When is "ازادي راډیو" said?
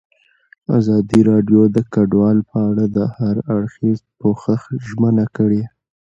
0.77-1.61